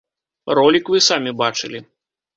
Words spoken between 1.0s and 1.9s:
самі бачылі.